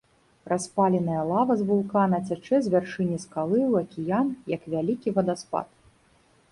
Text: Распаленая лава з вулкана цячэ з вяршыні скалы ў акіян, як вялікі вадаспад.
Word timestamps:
Распаленая 0.51 1.23
лава 1.31 1.57
з 1.59 1.67
вулкана 1.67 2.17
цячэ 2.27 2.55
з 2.65 2.73
вяршыні 2.77 3.17
скалы 3.27 3.59
ў 3.71 3.73
акіян, 3.87 4.27
як 4.55 4.61
вялікі 4.75 5.09
вадаспад. 5.21 5.67